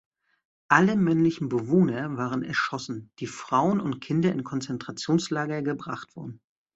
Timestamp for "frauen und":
3.27-3.99